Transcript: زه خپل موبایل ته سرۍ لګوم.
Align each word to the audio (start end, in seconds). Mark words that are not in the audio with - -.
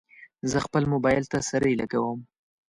زه 0.51 0.57
خپل 0.65 0.83
موبایل 0.93 1.23
ته 1.31 1.37
سرۍ 1.49 1.73
لګوم. 1.81 2.19